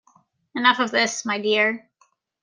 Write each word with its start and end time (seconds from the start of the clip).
Enough 0.55 0.79
of 0.79 0.89
this, 0.89 1.25
my 1.25 1.39
dear! 1.39 1.87